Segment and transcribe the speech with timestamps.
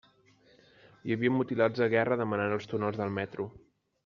[1.07, 3.49] Hi havia mutilats de guerra demanant als túnels del metro.